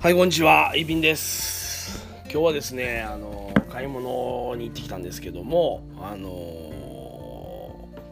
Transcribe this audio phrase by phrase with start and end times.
[0.00, 0.72] はい、こんにちは。
[0.74, 2.06] イビンです。
[2.22, 6.30] 今日はですね、あの買い物に行ってきたんですけども、あの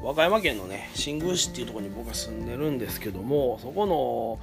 [0.00, 4.38] 和歌山県のね、新宮市っていうところに僕は住んでるんですけども、そこの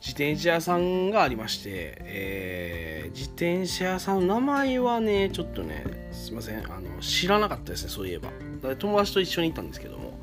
[0.00, 8.30] 自転車屋さんがありまして、えー自転車屋さんの名前はね、ちょっとね、すいません、あの知らなかったですね、そういえば。
[8.74, 10.18] 友達と一緒に行ったんですけども、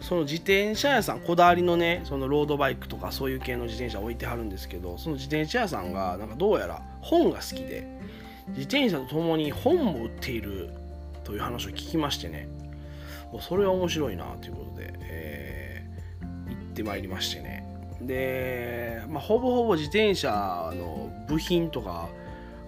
[0.00, 7.86] その自転車屋さんこだわりのねそのロードバイクとかそういう系の自転車置いてはるんですけどその自転車屋さんがなんかどうやら本が好きで
[8.48, 10.70] 自転車とともに本も売っている
[11.24, 12.48] という話を聞きましてね。
[13.32, 15.68] もうそれは面白いなということで、えー
[16.48, 17.64] 行ってまいりましてね。
[18.00, 22.08] で、まあ、ほぼほぼ自転車の部品とか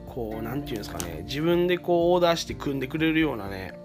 [0.07, 3.79] こうなんていうんですかね自分でこうオーダーして組んでくれるようなね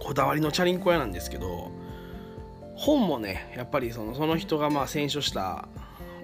[0.00, 1.70] こだわりのチャリンコ屋なんですけど
[2.76, 5.68] 本もねやっぱりそのその人がまあ選書した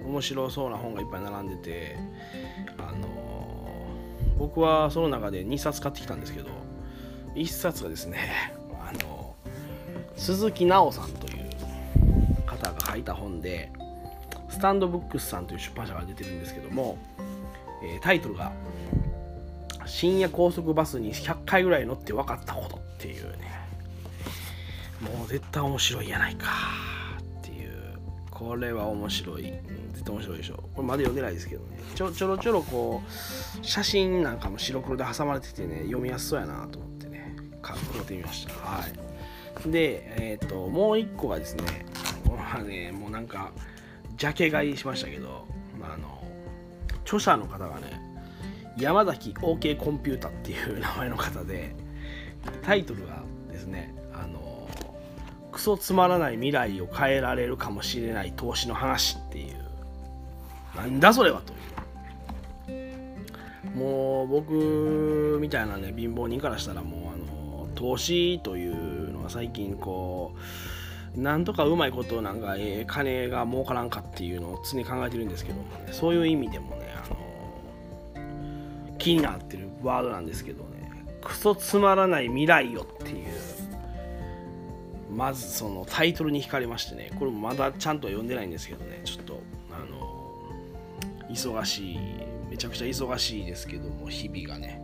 [0.05, 1.97] 面白そうな本がいっぱい並んでて
[2.77, 3.07] あの
[4.37, 6.49] 僕はその中で2冊買ってきたんですけど
[7.35, 9.35] 1冊がですねあの
[10.15, 13.71] 鈴木直さんという方が書いた本で
[14.49, 16.97] スタンドブックスさんという出版社が出てるんですけども、
[17.81, 18.51] えタイトルが
[19.87, 23.49] 「深夜高速バスに100回ぐらい乗って分かったこと」っていうね。
[25.01, 26.47] もう絶対面白いやないか
[27.39, 27.99] っていう。
[28.29, 29.43] これは面白い、
[29.93, 30.55] 絶対面白いでしょ。
[30.75, 31.77] これまだ読んでないですけどね。
[31.95, 37.35] ちょちょろちょろこう写真なんかも白黒で挟まれててね読みやすそうやなと思ってね。
[37.61, 38.53] 買ってみました。
[38.53, 39.11] はい。
[39.69, 41.85] でえっ、ともう一個がですね
[42.25, 43.51] これはねもうなんか
[44.17, 45.45] ジャケ買いしましたけど
[45.83, 46.23] あの
[47.03, 48.01] 著者の方がね
[48.77, 51.75] 山崎 OK コンピュータっていう名前の方で
[52.63, 54.60] タイトルがですねあの
[55.61, 59.57] クソつまらない未来を変えられるかもしれない投資の話っていう。
[60.75, 61.43] なんだそれは
[62.65, 62.75] とい
[63.75, 63.77] う。
[63.77, 70.33] もう僕みたいなね貧乏人からしたらもうあの投資というのは最近こ
[71.15, 75.89] うなんとかうまいことなんか、えー金が儲からんかっていうのを常に考えてるんですけどもね。
[75.91, 80.69] そういう意味でもねあの気になってるワードなんですけどね。
[81.23, 83.60] クソつまらない未来よっていう。
[85.11, 89.41] まずそのタイトルに惹かれましてねこれもまだちゃんと読んでないんですけどねちょっと
[89.71, 91.99] あの忙しい
[92.49, 94.81] めちゃくちゃ忙しいですけども日々がね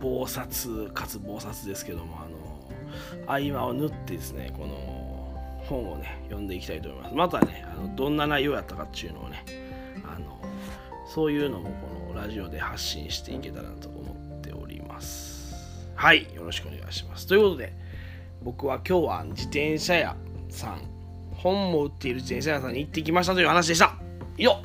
[0.00, 5.32] 忙殺かつ忙殺ですけどもあの合間を縫ってですねこの
[5.68, 7.14] 本をね読んでいきたいと思います。
[7.14, 9.44] またねあのどんな内容やったかっていうのをね
[10.04, 10.38] あの
[11.06, 15.54] そういうのもこのラジオで発信していけたらなと思っております。
[15.94, 17.26] はいよろしくお願いします。
[17.26, 17.72] ということで
[18.42, 20.16] 僕は今日は自転車屋
[20.48, 20.82] さん
[21.34, 23.96] 本も売っている自転車屋さんに行ってきましたという話でした。
[24.36, 24.60] 以上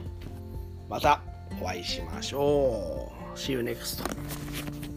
[0.90, 1.22] また
[1.62, 3.38] お会いしましょう。
[3.38, 4.97] See you next